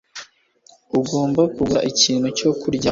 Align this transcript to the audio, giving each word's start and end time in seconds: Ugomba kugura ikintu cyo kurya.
Ugomba 0.99 1.41
kugura 1.53 1.79
ikintu 1.91 2.27
cyo 2.37 2.49
kurya. 2.59 2.79